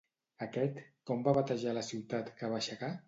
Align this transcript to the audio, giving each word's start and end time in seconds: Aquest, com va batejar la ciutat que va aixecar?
Aquest, 0.45 0.79
com 1.11 1.21
va 1.27 1.35
batejar 1.39 1.75
la 1.79 1.85
ciutat 1.91 2.33
que 2.41 2.51
va 2.55 2.59
aixecar? 2.63 2.91